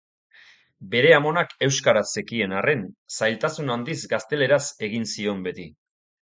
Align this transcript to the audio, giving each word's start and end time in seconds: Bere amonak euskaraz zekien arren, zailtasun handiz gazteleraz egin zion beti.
Bere 0.93 1.11
amonak 1.17 1.53
euskaraz 1.67 2.03
zekien 2.21 2.55
arren, 2.61 2.81
zailtasun 3.19 3.71
handiz 3.75 3.99
gazteleraz 4.15 4.63
egin 4.89 5.07
zion 5.15 5.47
beti. 5.51 5.69